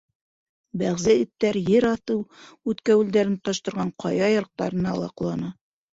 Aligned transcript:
Бәғзе 0.81 1.13
эттәр 1.25 1.59
ер 1.73 1.87
аҫты 1.91 2.17
үткәүелдәрен 2.73 3.37
тоташтырған 3.43 3.93
ҡая 4.05 4.31
ярыҡтарына 4.37 4.97
ла 5.03 5.13
ҡоланы. 5.23 5.53